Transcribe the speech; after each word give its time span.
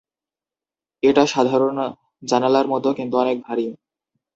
এটা 1.03 1.23
সাধারণ 1.25 1.77
জানালার 2.23 2.65
মত 2.67 2.85
কিন্তু 2.97 3.15
অনেক 3.17 3.37
ভারী। 3.43 3.65